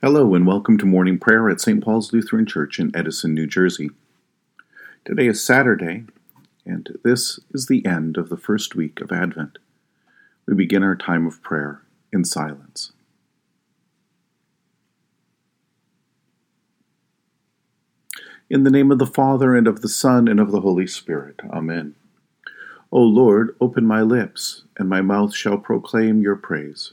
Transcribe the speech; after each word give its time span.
Hello, 0.00 0.32
and 0.36 0.46
welcome 0.46 0.78
to 0.78 0.86
morning 0.86 1.18
prayer 1.18 1.50
at 1.50 1.60
St. 1.60 1.82
Paul's 1.82 2.12
Lutheran 2.12 2.46
Church 2.46 2.78
in 2.78 2.94
Edison, 2.94 3.34
New 3.34 3.48
Jersey. 3.48 3.90
Today 5.04 5.26
is 5.26 5.44
Saturday, 5.44 6.04
and 6.64 6.96
this 7.02 7.40
is 7.52 7.66
the 7.66 7.84
end 7.84 8.16
of 8.16 8.28
the 8.28 8.36
first 8.36 8.76
week 8.76 9.00
of 9.00 9.10
Advent. 9.10 9.58
We 10.46 10.54
begin 10.54 10.84
our 10.84 10.94
time 10.94 11.26
of 11.26 11.42
prayer 11.42 11.82
in 12.12 12.24
silence. 12.24 12.92
In 18.48 18.62
the 18.62 18.70
name 18.70 18.92
of 18.92 19.00
the 19.00 19.04
Father, 19.04 19.56
and 19.56 19.66
of 19.66 19.82
the 19.82 19.88
Son, 19.88 20.28
and 20.28 20.38
of 20.38 20.52
the 20.52 20.60
Holy 20.60 20.86
Spirit. 20.86 21.40
Amen. 21.50 21.96
O 22.92 23.00
Lord, 23.00 23.56
open 23.60 23.84
my 23.84 24.02
lips, 24.02 24.62
and 24.76 24.88
my 24.88 25.00
mouth 25.00 25.34
shall 25.34 25.58
proclaim 25.58 26.22
your 26.22 26.36
praise. 26.36 26.92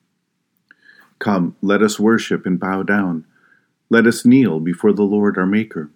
Come, 1.21 1.55
let 1.61 1.83
us 1.83 1.99
worship 1.99 2.47
and 2.47 2.59
bow 2.59 2.81
down. 2.81 3.25
Let 3.91 4.07
us 4.07 4.25
kneel 4.25 4.59
before 4.59 4.91
the 4.91 5.03
Lord 5.03 5.37
our 5.37 5.45
Maker. 5.45 5.91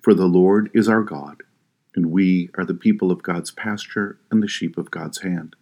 For 0.00 0.14
the 0.14 0.28
Lord 0.28 0.70
is 0.72 0.88
our 0.88 1.02
God, 1.02 1.42
and 1.96 2.12
we 2.12 2.48
are 2.56 2.64
the 2.64 2.72
people 2.72 3.10
of 3.10 3.24
God's 3.24 3.50
pasture 3.50 4.20
and 4.30 4.40
the 4.40 4.46
sheep 4.46 4.78
of 4.78 4.92
God's 4.92 5.22
hand. 5.22 5.56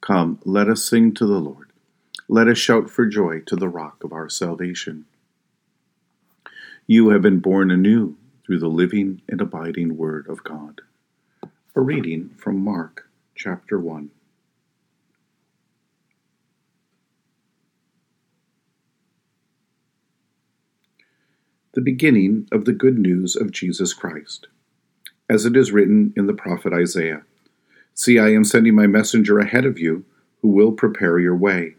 Come, 0.00 0.38
let 0.44 0.68
us 0.68 0.84
sing 0.84 1.14
to 1.14 1.26
the 1.26 1.40
Lord. 1.40 1.72
Let 2.28 2.46
us 2.46 2.58
shout 2.58 2.90
for 2.90 3.06
joy 3.06 3.40
to 3.40 3.56
the 3.56 3.68
rock 3.68 4.04
of 4.04 4.12
our 4.12 4.28
salvation. 4.28 5.06
You 6.86 7.08
have 7.08 7.22
been 7.22 7.40
born 7.40 7.72
anew 7.72 8.16
through 8.46 8.60
the 8.60 8.68
living 8.68 9.20
and 9.28 9.40
abiding 9.40 9.96
Word 9.96 10.28
of 10.28 10.44
God. 10.44 10.80
A 11.74 11.80
reading 11.80 12.36
from 12.38 12.62
Mark 12.62 13.08
chapter 13.34 13.80
1. 13.80 14.10
The 21.74 21.80
beginning 21.80 22.48
of 22.52 22.64
the 22.64 22.72
good 22.72 22.98
news 22.98 23.34
of 23.34 23.50
Jesus 23.50 23.92
Christ. 23.92 24.46
As 25.28 25.44
it 25.44 25.56
is 25.56 25.72
written 25.72 26.12
in 26.16 26.26
the 26.26 26.32
prophet 26.32 26.72
Isaiah 26.72 27.22
See, 27.94 28.18
I 28.18 28.30
am 28.30 28.44
sending 28.44 28.74
my 28.74 28.86
messenger 28.86 29.38
ahead 29.38 29.64
of 29.64 29.78
you, 29.78 30.04
who 30.42 30.48
will 30.48 30.72
prepare 30.72 31.18
your 31.18 31.36
way. 31.36 31.76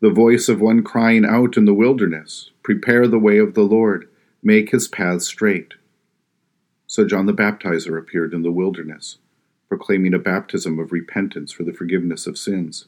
The 0.00 0.10
voice 0.10 0.48
of 0.48 0.60
one 0.60 0.82
crying 0.82 1.24
out 1.24 1.56
in 1.56 1.64
the 1.64 1.74
wilderness, 1.74 2.50
Prepare 2.62 3.06
the 3.06 3.18
way 3.18 3.38
of 3.38 3.54
the 3.54 3.62
Lord, 3.62 4.08
make 4.42 4.70
his 4.70 4.88
paths 4.88 5.26
straight. 5.26 5.74
So 6.86 7.06
John 7.06 7.26
the 7.26 7.34
Baptizer 7.34 7.98
appeared 7.98 8.34
in 8.34 8.42
the 8.42 8.52
wilderness, 8.52 9.18
proclaiming 9.68 10.14
a 10.14 10.18
baptism 10.18 10.78
of 10.78 10.92
repentance 10.92 11.52
for 11.52 11.62
the 11.62 11.74
forgiveness 11.74 12.26
of 12.26 12.38
sins. 12.38 12.86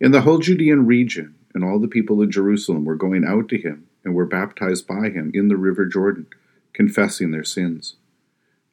In 0.00 0.12
the 0.12 0.22
whole 0.22 0.38
Judean 0.38 0.86
region, 0.86 1.34
and 1.56 1.64
all 1.64 1.78
the 1.78 1.88
people 1.88 2.20
in 2.20 2.30
Jerusalem 2.30 2.84
were 2.84 2.96
going 2.96 3.24
out 3.24 3.48
to 3.48 3.56
him 3.56 3.86
and 4.04 4.14
were 4.14 4.26
baptized 4.26 4.86
by 4.86 5.08
him 5.08 5.30
in 5.32 5.48
the 5.48 5.56
river 5.56 5.86
Jordan, 5.86 6.26
confessing 6.74 7.30
their 7.30 7.44
sins. 7.44 7.96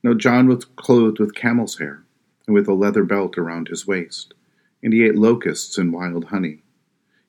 Now 0.04 0.14
John 0.14 0.50
was 0.50 0.66
clothed 0.66 1.18
with 1.18 1.34
camel's 1.34 1.78
hair, 1.78 2.04
and 2.46 2.54
with 2.54 2.68
a 2.68 2.74
leather 2.74 3.06
belt 3.06 3.38
around 3.38 3.70
his 3.70 3.88
waist, 3.88 4.34
and 4.84 4.92
he 4.92 5.06
ate 5.06 5.16
locusts 5.16 5.78
and 5.78 5.94
wild 5.94 6.26
honey. 6.26 6.60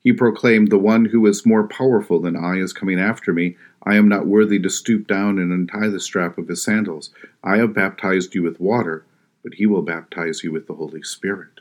He 0.02 0.12
proclaimed, 0.12 0.72
The 0.72 0.78
one 0.78 1.04
who 1.04 1.24
is 1.24 1.46
more 1.46 1.68
powerful 1.68 2.18
than 2.18 2.34
I 2.34 2.56
is 2.56 2.72
coming 2.72 2.98
after 2.98 3.32
me. 3.32 3.56
I 3.84 3.94
am 3.94 4.08
not 4.08 4.26
worthy 4.26 4.58
to 4.58 4.68
stoop 4.68 5.06
down 5.06 5.38
and 5.38 5.52
untie 5.52 5.86
the 5.86 6.00
strap 6.00 6.36
of 6.36 6.48
his 6.48 6.64
sandals. 6.64 7.10
I 7.44 7.58
have 7.58 7.72
baptized 7.72 8.34
you 8.34 8.42
with 8.42 8.58
water, 8.58 9.04
but 9.44 9.54
he 9.54 9.66
will 9.66 9.82
baptize 9.82 10.42
you 10.42 10.50
with 10.50 10.66
the 10.66 10.74
Holy 10.74 11.04
Spirit. 11.04 11.60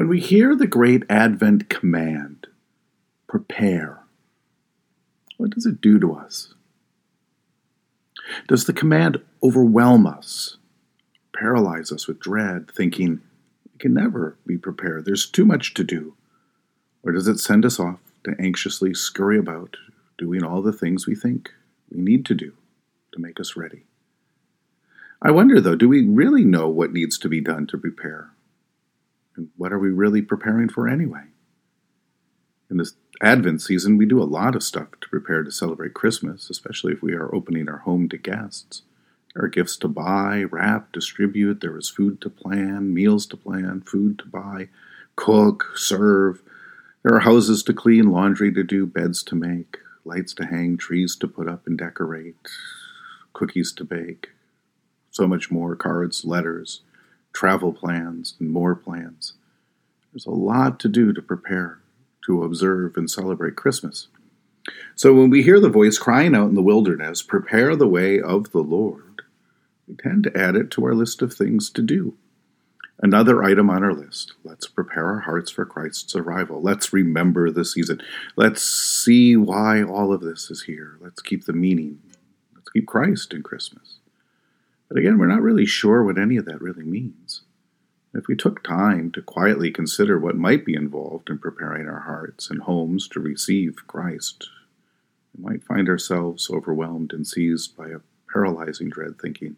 When 0.00 0.08
we 0.08 0.18
hear 0.18 0.56
the 0.56 0.66
great 0.66 1.02
Advent 1.10 1.68
command, 1.68 2.46
prepare, 3.26 4.02
what 5.36 5.50
does 5.50 5.66
it 5.66 5.82
do 5.82 5.98
to 5.98 6.14
us? 6.14 6.54
Does 8.48 8.64
the 8.64 8.72
command 8.72 9.20
overwhelm 9.42 10.06
us, 10.06 10.56
paralyze 11.36 11.92
us 11.92 12.08
with 12.08 12.18
dread, 12.18 12.70
thinking 12.74 13.20
we 13.70 13.78
can 13.78 13.92
never 13.92 14.38
be 14.46 14.56
prepared? 14.56 15.04
There's 15.04 15.26
too 15.26 15.44
much 15.44 15.74
to 15.74 15.84
do. 15.84 16.14
Or 17.02 17.12
does 17.12 17.28
it 17.28 17.38
send 17.38 17.66
us 17.66 17.78
off 17.78 18.00
to 18.24 18.34
anxiously 18.40 18.94
scurry 18.94 19.36
about, 19.36 19.76
doing 20.16 20.42
all 20.42 20.62
the 20.62 20.72
things 20.72 21.06
we 21.06 21.14
think 21.14 21.50
we 21.90 22.00
need 22.00 22.24
to 22.24 22.34
do 22.34 22.54
to 23.12 23.20
make 23.20 23.38
us 23.38 23.54
ready? 23.54 23.84
I 25.20 25.30
wonder, 25.30 25.60
though, 25.60 25.76
do 25.76 25.90
we 25.90 26.08
really 26.08 26.46
know 26.46 26.70
what 26.70 26.90
needs 26.94 27.18
to 27.18 27.28
be 27.28 27.42
done 27.42 27.66
to 27.66 27.76
prepare? 27.76 28.30
And 29.36 29.48
what 29.56 29.72
are 29.72 29.78
we 29.78 29.90
really 29.90 30.22
preparing 30.22 30.68
for 30.68 30.88
anyway? 30.88 31.24
In 32.70 32.76
this 32.76 32.94
Advent 33.22 33.62
season, 33.62 33.96
we 33.96 34.06
do 34.06 34.22
a 34.22 34.24
lot 34.24 34.54
of 34.54 34.62
stuff 34.62 34.88
to 35.00 35.08
prepare 35.08 35.42
to 35.42 35.50
celebrate 35.50 35.94
Christmas, 35.94 36.48
especially 36.48 36.92
if 36.92 37.02
we 37.02 37.12
are 37.12 37.34
opening 37.34 37.68
our 37.68 37.78
home 37.78 38.08
to 38.08 38.16
guests. 38.16 38.82
There 39.34 39.44
are 39.44 39.48
gifts 39.48 39.76
to 39.78 39.88
buy, 39.88 40.44
wrap, 40.44 40.92
distribute. 40.92 41.60
There 41.60 41.76
is 41.76 41.88
food 41.88 42.20
to 42.22 42.30
plan, 42.30 42.92
meals 42.92 43.26
to 43.26 43.36
plan, 43.36 43.82
food 43.82 44.18
to 44.20 44.26
buy, 44.26 44.68
cook, 45.16 45.72
serve. 45.76 46.42
There 47.02 47.14
are 47.14 47.20
houses 47.20 47.62
to 47.64 47.72
clean, 47.72 48.10
laundry 48.10 48.52
to 48.52 48.62
do, 48.62 48.86
beds 48.86 49.22
to 49.24 49.34
make, 49.34 49.78
lights 50.04 50.34
to 50.34 50.46
hang, 50.46 50.76
trees 50.76 51.16
to 51.16 51.28
put 51.28 51.48
up 51.48 51.66
and 51.66 51.78
decorate, 51.78 52.36
cookies 53.32 53.72
to 53.74 53.84
bake, 53.84 54.30
so 55.10 55.26
much 55.26 55.50
more 55.50 55.76
cards, 55.76 56.24
letters, 56.24 56.82
travel 57.32 57.72
plans, 57.72 58.34
and 58.38 58.50
more 58.50 58.74
plans. 58.74 59.34
There's 60.12 60.26
a 60.26 60.30
lot 60.30 60.80
to 60.80 60.88
do 60.88 61.12
to 61.12 61.22
prepare 61.22 61.80
to 62.26 62.44
observe 62.44 62.96
and 62.96 63.10
celebrate 63.10 63.56
Christmas. 63.56 64.08
So 64.94 65.14
when 65.14 65.30
we 65.30 65.42
hear 65.42 65.58
the 65.58 65.68
voice 65.68 65.98
crying 65.98 66.34
out 66.34 66.48
in 66.48 66.54
the 66.54 66.62
wilderness, 66.62 67.22
prepare 67.22 67.74
the 67.74 67.88
way 67.88 68.20
of 68.20 68.52
the 68.52 68.62
Lord, 68.62 69.22
we 69.88 69.94
tend 69.94 70.24
to 70.24 70.36
add 70.36 70.54
it 70.54 70.70
to 70.72 70.84
our 70.84 70.94
list 70.94 71.22
of 71.22 71.32
things 71.32 71.70
to 71.70 71.82
do. 71.82 72.14
Another 73.02 73.42
item 73.42 73.70
on 73.70 73.82
our 73.82 73.94
list 73.94 74.34
let's 74.44 74.66
prepare 74.66 75.06
our 75.06 75.20
hearts 75.20 75.50
for 75.50 75.64
Christ's 75.64 76.14
arrival. 76.14 76.60
Let's 76.60 76.92
remember 76.92 77.50
the 77.50 77.64
season. 77.64 78.02
Let's 78.36 78.62
see 78.62 79.36
why 79.36 79.82
all 79.82 80.12
of 80.12 80.20
this 80.20 80.50
is 80.50 80.64
here. 80.64 80.98
Let's 81.00 81.22
keep 81.22 81.46
the 81.46 81.54
meaning. 81.54 82.00
Let's 82.54 82.68
keep 82.68 82.86
Christ 82.86 83.32
in 83.32 83.42
Christmas. 83.42 83.99
But 84.90 84.98
again, 84.98 85.18
we're 85.18 85.26
not 85.28 85.40
really 85.40 85.66
sure 85.66 86.02
what 86.02 86.18
any 86.18 86.36
of 86.36 86.44
that 86.46 86.60
really 86.60 86.82
means. 86.82 87.42
If 88.12 88.26
we 88.26 88.34
took 88.34 88.64
time 88.64 89.12
to 89.12 89.22
quietly 89.22 89.70
consider 89.70 90.18
what 90.18 90.34
might 90.36 90.66
be 90.66 90.74
involved 90.74 91.30
in 91.30 91.38
preparing 91.38 91.88
our 91.88 92.00
hearts 92.00 92.50
and 92.50 92.62
homes 92.62 93.06
to 93.10 93.20
receive 93.20 93.86
Christ, 93.86 94.48
we 95.32 95.44
might 95.44 95.62
find 95.62 95.88
ourselves 95.88 96.50
overwhelmed 96.50 97.12
and 97.12 97.24
seized 97.24 97.76
by 97.76 97.90
a 97.90 98.00
paralyzing 98.32 98.90
dread, 98.90 99.20
thinking, 99.20 99.56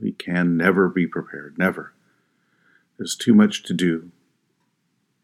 we 0.00 0.10
can 0.10 0.56
never 0.56 0.88
be 0.88 1.06
prepared, 1.06 1.56
never. 1.56 1.92
There's 2.98 3.14
too 3.14 3.34
much 3.34 3.62
to 3.64 3.74
do, 3.74 4.10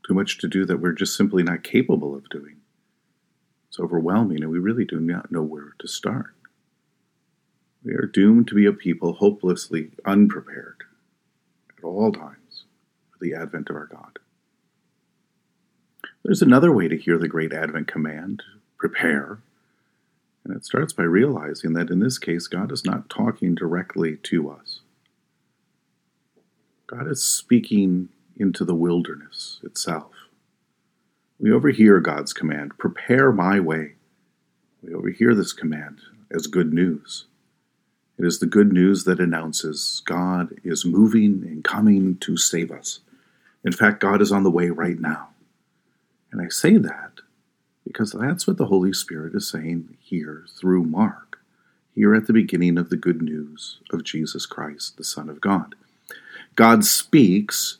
too 0.06 0.14
much 0.14 0.38
to 0.38 0.46
do 0.46 0.64
that 0.64 0.78
we're 0.78 0.92
just 0.92 1.16
simply 1.16 1.42
not 1.42 1.64
capable 1.64 2.14
of 2.14 2.28
doing. 2.28 2.58
It's 3.68 3.80
overwhelming, 3.80 4.44
and 4.44 4.52
we 4.52 4.60
really 4.60 4.84
do 4.84 5.00
not 5.00 5.32
know 5.32 5.42
where 5.42 5.74
to 5.80 5.88
start. 5.88 6.34
We 7.84 7.94
are 7.94 8.10
doomed 8.12 8.48
to 8.48 8.54
be 8.54 8.66
a 8.66 8.72
people 8.72 9.14
hopelessly 9.14 9.90
unprepared 10.04 10.82
at 11.78 11.84
all 11.84 12.12
times 12.12 12.64
for 13.10 13.18
the 13.20 13.34
advent 13.34 13.70
of 13.70 13.76
our 13.76 13.86
God. 13.86 14.18
There's 16.24 16.42
another 16.42 16.72
way 16.72 16.88
to 16.88 16.96
hear 16.98 17.16
the 17.16 17.28
great 17.28 17.54
Advent 17.54 17.86
command 17.86 18.42
prepare. 18.76 19.38
And 20.44 20.54
it 20.54 20.64
starts 20.64 20.92
by 20.92 21.04
realizing 21.04 21.72
that 21.74 21.90
in 21.90 22.00
this 22.00 22.18
case, 22.18 22.46
God 22.48 22.72
is 22.72 22.84
not 22.84 23.08
talking 23.08 23.54
directly 23.54 24.16
to 24.24 24.50
us. 24.50 24.80
God 26.86 27.08
is 27.08 27.24
speaking 27.24 28.08
into 28.36 28.64
the 28.64 28.74
wilderness 28.74 29.60
itself. 29.62 30.12
We 31.38 31.52
overhear 31.52 32.00
God's 32.00 32.32
command, 32.32 32.76
prepare 32.78 33.30
my 33.30 33.60
way. 33.60 33.94
We 34.82 34.92
overhear 34.92 35.34
this 35.34 35.52
command 35.52 36.00
as 36.30 36.46
good 36.46 36.72
news. 36.72 37.27
It 38.18 38.24
is 38.26 38.40
the 38.40 38.46
good 38.46 38.72
news 38.72 39.04
that 39.04 39.20
announces 39.20 40.02
God 40.04 40.54
is 40.64 40.84
moving 40.84 41.44
and 41.46 41.62
coming 41.62 42.16
to 42.18 42.36
save 42.36 42.72
us. 42.72 43.00
In 43.64 43.72
fact, 43.72 44.00
God 44.00 44.20
is 44.20 44.32
on 44.32 44.42
the 44.42 44.50
way 44.50 44.70
right 44.70 44.98
now. 44.98 45.28
And 46.32 46.42
I 46.42 46.48
say 46.48 46.78
that 46.78 47.20
because 47.84 48.12
that's 48.12 48.46
what 48.46 48.56
the 48.56 48.66
Holy 48.66 48.92
Spirit 48.92 49.34
is 49.34 49.48
saying 49.48 49.96
here 50.00 50.44
through 50.58 50.84
Mark, 50.84 51.38
here 51.94 52.14
at 52.14 52.26
the 52.26 52.32
beginning 52.32 52.76
of 52.76 52.90
the 52.90 52.96
good 52.96 53.22
news 53.22 53.78
of 53.90 54.04
Jesus 54.04 54.46
Christ, 54.46 54.96
the 54.96 55.04
Son 55.04 55.28
of 55.28 55.40
God. 55.40 55.74
God 56.54 56.84
speaks 56.84 57.78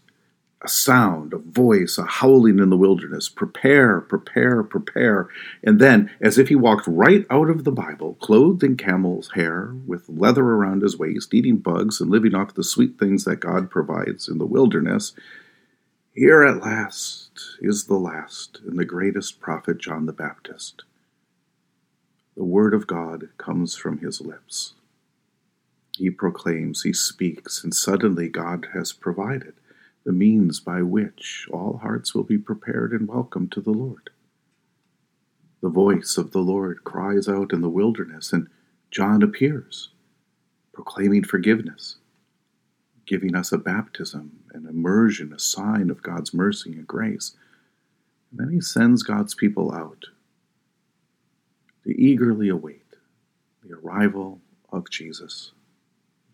a 0.61 0.69
sound, 0.69 1.33
a 1.33 1.39
voice, 1.39 1.99
a 1.99 2.05
howling 2.05 2.59
in 2.59 2.71
the 2.71 2.77
wilderness. 2.77 3.29
Prepare, 3.29 4.01
prepare, 4.01 4.63
prepare. 4.65 5.29
And 5.63 5.81
then, 5.81 6.11
as 6.21 6.37
if 6.37 6.49
he 6.49 6.57
walked 6.57 6.87
right 6.89 7.25
out 7.31 7.49
of 7.49 7.65
the 7.65 7.73
Bible, 7.73 8.15
clothed 8.15 8.65
in 8.65 8.77
camel's 8.77 9.31
hair, 9.35 9.73
with 9.87 10.09
leather 10.09 10.43
around 10.43 10.83
his 10.83 10.99
waist, 10.99 11.33
eating 11.33 11.59
bugs 11.59 12.01
and 12.01 12.11
living 12.11 12.35
off 12.35 12.55
the 12.55 12.65
sweet 12.65 12.99
things 12.99 13.25
that 13.25 13.37
God 13.37 13.71
provides 13.71 14.29
in 14.29 14.39
the 14.39 14.47
wilderness, 14.47 15.13
here 16.13 16.43
at 16.43 16.61
last 16.63 17.59
is 17.61 17.85
the 17.85 17.95
last 17.95 18.59
and 18.67 18.77
the 18.77 18.85
greatest 18.85 19.39
prophet, 19.39 19.79
John 19.79 20.07
the 20.07 20.13
Baptist. 20.13 20.83
The 22.37 22.43
word 22.45 22.75
of 22.75 22.89
God 22.89 23.29
comes 23.39 23.77
from 23.77 23.99
his 23.99 24.21
lips. 24.21 24.75
He 25.97 26.11
proclaims, 26.11 26.83
he 26.83 26.93
speaks, 26.93 27.63
and 27.63 27.73
suddenly 27.73 28.29
God 28.29 28.69
has 28.73 28.93
provided 28.93 29.55
the 30.09 30.13
means 30.15 30.59
by 30.59 30.81
which 30.81 31.47
all 31.53 31.77
hearts 31.83 32.15
will 32.15 32.23
be 32.23 32.39
prepared 32.39 32.93
and 32.93 33.07
welcome 33.07 33.47
to 33.47 33.61
the 33.61 33.71
Lord. 33.71 34.09
The 35.61 35.69
voice 35.69 36.17
of 36.17 36.31
the 36.31 36.39
Lord 36.39 36.83
cries 36.83 37.29
out 37.29 37.53
in 37.53 37.61
the 37.61 37.69
wilderness, 37.69 38.33
and 38.33 38.49
John 38.91 39.23
appears, 39.23 39.91
proclaiming 40.73 41.25
forgiveness, 41.25 41.97
giving 43.05 43.37
us 43.37 43.53
a 43.53 43.59
baptism, 43.59 44.45
an 44.55 44.67
immersion, 44.67 45.31
a 45.31 45.39
sign 45.39 45.91
of 45.91 46.03
God's 46.03 46.33
mercy 46.33 46.73
and 46.73 46.87
grace. 46.87 47.37
And 48.31 48.41
then 48.41 48.49
he 48.49 48.63
sends 48.63 49.03
God's 49.03 49.35
people 49.35 49.75
out 49.75 50.07
to 51.85 51.91
eagerly 52.01 52.49
await 52.49 52.95
the 53.63 53.77
arrival 53.77 54.41
of 54.73 54.89
Jesus, 54.89 55.53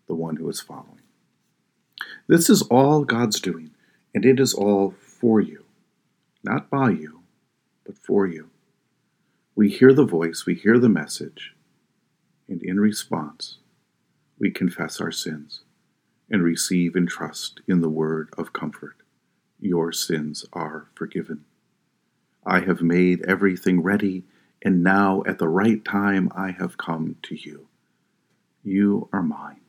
the 0.07 0.15
one 0.15 0.37
who 0.37 0.47
is 0.47 0.61
following. 0.61 1.04
This 2.27 2.49
is 2.49 2.61
all 2.63 3.03
God's 3.03 3.39
doing, 3.39 3.71
and 4.13 4.25
it 4.25 4.39
is 4.39 4.53
all 4.53 4.93
for 4.99 5.39
you, 5.41 5.65
not 6.43 6.69
by 6.69 6.89
you, 6.91 7.21
but 7.85 7.97
for 7.97 8.25
you. 8.25 8.49
We 9.55 9.69
hear 9.69 9.93
the 9.93 10.05
voice, 10.05 10.45
we 10.45 10.55
hear 10.55 10.79
the 10.79 10.89
message, 10.89 11.55
and 12.47 12.61
in 12.61 12.79
response, 12.79 13.57
we 14.37 14.51
confess 14.51 14.99
our 14.99 15.11
sins 15.11 15.61
and 16.29 16.43
receive 16.43 16.95
and 16.95 17.07
trust 17.07 17.61
in 17.67 17.81
the 17.81 17.89
word 17.89 18.29
of 18.37 18.53
comfort. 18.53 18.97
Your 19.59 19.91
sins 19.91 20.45
are 20.53 20.89
forgiven. 20.95 21.45
I 22.45 22.59
have 22.61 22.81
made 22.81 23.23
everything 23.25 23.81
ready, 23.81 24.23
and 24.61 24.83
now 24.83 25.23
at 25.25 25.39
the 25.39 25.47
right 25.47 25.83
time 25.83 26.31
I 26.35 26.51
have 26.51 26.77
come 26.77 27.15
to 27.23 27.35
you. 27.35 27.67
You 28.63 29.09
are 29.13 29.23
mine. 29.23 29.64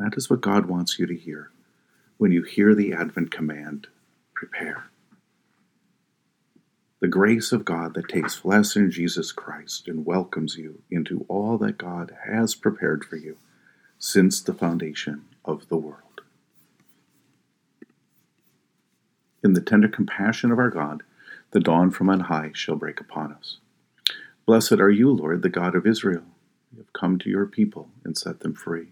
That 0.00 0.16
is 0.16 0.30
what 0.30 0.40
God 0.40 0.64
wants 0.64 0.98
you 0.98 1.04
to 1.06 1.14
hear 1.14 1.50
when 2.16 2.32
you 2.32 2.42
hear 2.42 2.74
the 2.74 2.94
Advent 2.94 3.30
command 3.30 3.86
prepare. 4.32 4.84
The 7.00 7.08
grace 7.08 7.52
of 7.52 7.66
God 7.66 7.92
that 7.94 8.08
takes 8.08 8.34
flesh 8.34 8.76
in 8.76 8.90
Jesus 8.90 9.30
Christ 9.30 9.88
and 9.88 10.06
welcomes 10.06 10.56
you 10.56 10.80
into 10.90 11.26
all 11.28 11.58
that 11.58 11.76
God 11.76 12.16
has 12.24 12.54
prepared 12.54 13.04
for 13.04 13.16
you 13.16 13.36
since 13.98 14.40
the 14.40 14.54
foundation 14.54 15.26
of 15.44 15.68
the 15.68 15.76
world. 15.76 16.22
In 19.44 19.52
the 19.52 19.60
tender 19.60 19.88
compassion 19.88 20.50
of 20.50 20.58
our 20.58 20.70
God, 20.70 21.02
the 21.50 21.60
dawn 21.60 21.90
from 21.90 22.08
on 22.08 22.20
high 22.20 22.52
shall 22.54 22.76
break 22.76 23.00
upon 23.00 23.34
us. 23.34 23.58
Blessed 24.46 24.80
are 24.80 24.90
you, 24.90 25.10
Lord, 25.10 25.42
the 25.42 25.50
God 25.50 25.74
of 25.74 25.86
Israel. 25.86 26.24
You 26.72 26.78
have 26.78 26.92
come 26.94 27.18
to 27.18 27.28
your 27.28 27.44
people 27.44 27.90
and 28.02 28.16
set 28.16 28.40
them 28.40 28.54
free. 28.54 28.88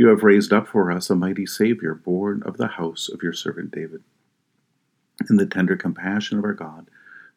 You 0.00 0.06
have 0.06 0.22
raised 0.22 0.50
up 0.50 0.66
for 0.66 0.90
us 0.90 1.10
a 1.10 1.14
mighty 1.14 1.44
Savior, 1.44 1.92
born 1.92 2.42
of 2.46 2.56
the 2.56 2.68
house 2.68 3.10
of 3.10 3.22
your 3.22 3.34
servant 3.34 3.70
David. 3.70 4.02
In 5.28 5.36
the 5.36 5.44
tender 5.44 5.76
compassion 5.76 6.38
of 6.38 6.44
our 6.46 6.54
God, 6.54 6.88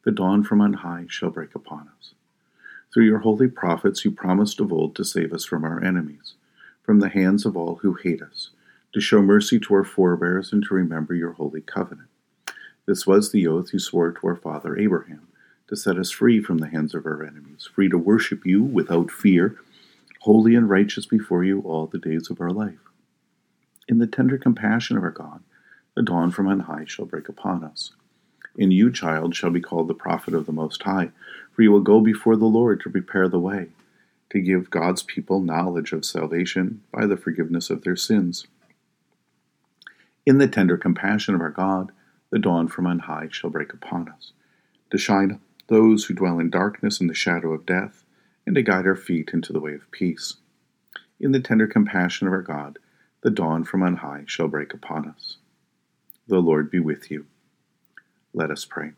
the 0.05 0.11
dawn 0.11 0.45
from 0.45 0.61
on 0.61 0.71
high 0.71 1.03
shall 1.09 1.29
break 1.29 1.55
upon 1.55 1.89
us. 1.99 2.13
Through 2.93 3.03
your 3.03 3.19
holy 3.19 3.49
prophets, 3.49 4.05
you 4.05 4.11
promised 4.11 4.61
of 4.61 4.71
old 4.71 4.95
to 4.95 5.03
save 5.03 5.33
us 5.33 5.43
from 5.43 5.65
our 5.65 5.83
enemies, 5.83 6.35
from 6.83 7.01
the 7.01 7.09
hands 7.09 7.45
of 7.45 7.57
all 7.57 7.79
who 7.81 7.95
hate 7.95 8.21
us, 8.21 8.51
to 8.93 9.01
show 9.01 9.21
mercy 9.21 9.59
to 9.59 9.73
our 9.73 9.83
forebears, 9.83 10.53
and 10.53 10.63
to 10.63 10.73
remember 10.73 11.13
your 11.13 11.33
holy 11.33 11.59
covenant. 11.59 12.07
This 12.85 13.05
was 13.05 13.33
the 13.33 13.45
oath 13.45 13.73
you 13.73 13.79
swore 13.79 14.13
to 14.13 14.25
our 14.27 14.37
father 14.37 14.77
Abraham, 14.79 15.27
to 15.67 15.75
set 15.75 15.97
us 15.97 16.11
free 16.11 16.41
from 16.41 16.59
the 16.59 16.69
hands 16.69 16.95
of 16.95 17.05
our 17.05 17.25
enemies, 17.25 17.67
free 17.75 17.89
to 17.89 17.97
worship 17.97 18.45
you 18.45 18.63
without 18.63 19.11
fear 19.11 19.57
holy 20.23 20.55
and 20.55 20.69
righteous 20.69 21.05
before 21.05 21.43
you 21.43 21.59
all 21.63 21.85
the 21.85 21.99
days 21.99 22.29
of 22.29 22.39
our 22.39 22.49
life. 22.49 22.79
In 23.89 23.97
the 23.97 24.07
tender 24.07 24.37
compassion 24.37 24.95
of 24.95 25.03
our 25.03 25.11
God, 25.11 25.41
the 25.95 26.01
dawn 26.01 26.31
from 26.31 26.47
on 26.47 26.61
high 26.61 26.85
shall 26.85 27.03
break 27.03 27.27
upon 27.27 27.61
us. 27.61 27.91
In 28.55 28.71
you, 28.71 28.89
child, 28.89 29.35
shall 29.35 29.49
be 29.49 29.59
called 29.59 29.89
the 29.89 29.93
prophet 29.93 30.33
of 30.33 30.45
the 30.45 30.53
Most 30.53 30.81
High, 30.83 31.11
for 31.51 31.61
you 31.61 31.73
will 31.73 31.81
go 31.81 31.99
before 31.99 32.37
the 32.37 32.45
Lord 32.45 32.79
to 32.81 32.89
prepare 32.89 33.27
the 33.27 33.37
way, 33.37 33.67
to 34.29 34.39
give 34.39 34.69
God's 34.69 35.03
people 35.03 35.41
knowledge 35.41 35.91
of 35.91 36.05
salvation 36.05 36.81
by 36.93 37.05
the 37.05 37.17
forgiveness 37.17 37.69
of 37.69 37.83
their 37.83 37.97
sins. 37.97 38.47
In 40.25 40.37
the 40.37 40.47
tender 40.47 40.77
compassion 40.77 41.35
of 41.35 41.41
our 41.41 41.51
God, 41.51 41.91
the 42.29 42.39
dawn 42.39 42.69
from 42.69 42.87
on 42.87 42.99
high 42.99 43.27
shall 43.29 43.49
break 43.49 43.73
upon 43.73 44.07
us, 44.07 44.31
to 44.89 44.97
shine 44.97 45.41
those 45.67 46.05
who 46.05 46.13
dwell 46.13 46.39
in 46.39 46.49
darkness 46.49 47.01
and 47.01 47.09
the 47.09 47.13
shadow 47.13 47.51
of 47.51 47.65
death 47.65 48.05
and 48.45 48.55
to 48.55 48.61
guide 48.61 48.85
our 48.85 48.95
feet 48.95 49.31
into 49.33 49.53
the 49.53 49.59
way 49.59 49.73
of 49.73 49.89
peace. 49.91 50.35
In 51.19 51.31
the 51.31 51.39
tender 51.39 51.67
compassion 51.67 52.27
of 52.27 52.33
our 52.33 52.41
God, 52.41 52.79
the 53.21 53.29
dawn 53.29 53.63
from 53.63 53.83
on 53.83 53.97
high 53.97 54.23
shall 54.25 54.47
break 54.47 54.73
upon 54.73 55.07
us. 55.07 55.37
The 56.27 56.39
Lord 56.39 56.69
be 56.69 56.79
with 56.79 57.09
you. 57.09 57.25
Let 58.33 58.51
us 58.51 58.65
pray. 58.65 58.91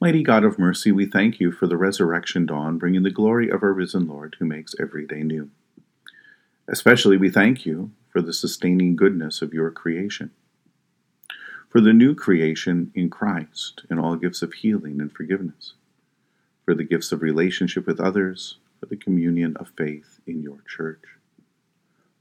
Mighty 0.00 0.22
God 0.22 0.44
of 0.44 0.58
mercy, 0.58 0.92
we 0.92 1.06
thank 1.06 1.40
you 1.40 1.50
for 1.50 1.66
the 1.66 1.76
resurrection 1.76 2.46
dawn, 2.46 2.78
bringing 2.78 3.02
the 3.02 3.10
glory 3.10 3.48
of 3.48 3.62
our 3.62 3.72
risen 3.72 4.06
Lord 4.06 4.36
who 4.38 4.44
makes 4.44 4.74
every 4.78 5.06
day 5.06 5.22
new. 5.22 5.50
Especially 6.68 7.16
we 7.16 7.30
thank 7.30 7.64
you 7.64 7.90
for 8.12 8.20
the 8.20 8.32
sustaining 8.32 8.94
goodness 8.94 9.42
of 9.42 9.54
your 9.54 9.70
creation, 9.70 10.30
for 11.68 11.80
the 11.80 11.92
new 11.92 12.14
creation 12.14 12.92
in 12.94 13.10
Christ 13.10 13.82
and 13.90 13.98
all 13.98 14.16
gifts 14.16 14.42
of 14.42 14.52
healing 14.52 15.00
and 15.00 15.10
forgiveness 15.10 15.74
for 16.68 16.74
the 16.74 16.84
gifts 16.84 17.12
of 17.12 17.22
relationship 17.22 17.86
with 17.86 17.98
others, 17.98 18.58
for 18.78 18.84
the 18.84 18.96
communion 18.96 19.56
of 19.56 19.72
faith 19.74 20.20
in 20.26 20.42
your 20.42 20.58
church. 20.68 21.02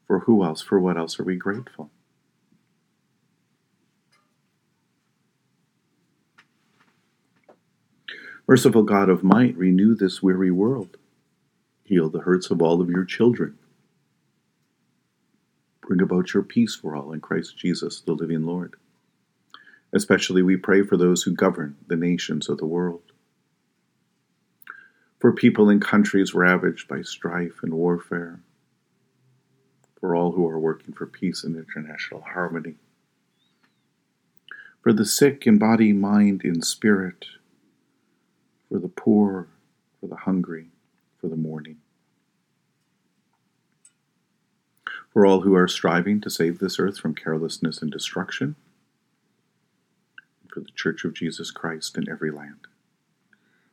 For 0.06 0.20
who 0.20 0.42
else, 0.42 0.62
for 0.62 0.80
what 0.80 0.96
else 0.96 1.20
are 1.20 1.25
we 1.25 1.36
grateful? 1.36 1.92
Merciful 8.48 8.84
God 8.84 9.10
of 9.10 9.22
might, 9.22 9.58
renew 9.58 9.94
this 9.94 10.24
weary 10.24 10.51
world. 10.51 10.96
Heal 11.84 12.10
the 12.10 12.22
hurts 12.22 12.50
of 12.50 12.62
all 12.62 12.80
of 12.80 12.89
your 12.89 13.04
children. 13.04 13.58
Bring 15.82 16.01
about 16.01 16.34
your 16.34 16.44
peace 16.44 16.74
for 16.74 16.96
all 16.96 17.12
in 17.12 17.20
Christ 17.20 17.58
Jesus, 17.58 18.00
the 18.00 18.13
living 18.13 18.46
Lord. 18.46 18.75
Especially 19.92 20.42
we 20.42 20.56
pray 20.56 20.84
for 20.84 20.96
those 20.96 21.24
who 21.24 21.34
govern 21.34 21.75
the 21.88 21.98
nations 21.98 22.48
of 22.48 22.60
the 22.60 22.66
world 22.66 23.01
for 25.20 25.32
people 25.32 25.70
in 25.70 25.80
countries 25.80 26.34
ravaged 26.34 26.88
by 26.88 27.02
strife 27.02 27.64
and 27.64 27.74
warfare, 27.74 28.40
for 30.00 30.16
all 30.16 30.34
who 30.34 30.48
are 30.48 30.60
working 30.60 30.94
for 30.94 31.08
peace 31.08 31.44
and 31.44 31.56
international 31.56 32.22
harmony, 32.22 32.76
for 34.82 34.94
the 34.94 35.06
sick 35.06 35.48
in 35.48 35.58
body, 35.58 35.92
mind, 35.92 36.42
and 36.44 36.64
spirit, 36.64 37.26
for 38.70 38.80
the 38.80 38.88
poor, 38.88 39.48
for 40.00 40.08
the 40.08 40.16
hungry, 40.16 40.68
for 41.20 41.28
the 41.28 41.36
mourning. 41.36 41.78
For 45.12 45.26
all 45.26 45.42
who 45.42 45.56
are 45.56 45.68
striving 45.68 46.22
to 46.22 46.30
save 46.30 46.60
this 46.60 46.78
earth 46.78 47.00
from 47.00 47.16
carelessness 47.16 47.82
and 47.82 47.92
destruction, 47.92 48.56
for 50.54 50.60
the 50.60 50.72
Church 50.76 51.04
of 51.04 51.16
Jesus 51.16 51.50
Christ 51.50 51.98
in 51.98 52.08
every 52.08 52.30
land. 52.30 52.68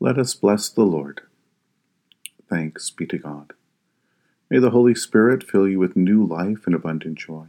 Let 0.00 0.16
us 0.16 0.34
bless 0.34 0.68
the 0.68 0.84
Lord. 0.84 1.22
Thanks 2.48 2.90
be 2.90 3.06
to 3.06 3.18
God. 3.18 3.52
May 4.48 4.58
the 4.60 4.70
Holy 4.70 4.94
Spirit 4.94 5.42
fill 5.42 5.68
you 5.68 5.78
with 5.78 5.96
new 5.96 6.24
life 6.24 6.66
and 6.66 6.74
abundant 6.74 7.18
joy. 7.18 7.46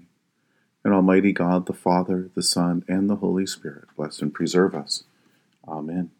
And 0.83 0.93
Almighty 0.93 1.31
God, 1.31 1.67
the 1.67 1.73
Father, 1.73 2.29
the 2.35 2.43
Son, 2.43 2.83
and 2.87 3.09
the 3.09 3.17
Holy 3.17 3.45
Spirit 3.45 3.85
bless 3.95 4.21
and 4.21 4.33
preserve 4.33 4.73
us. 4.73 5.03
Amen. 5.67 6.11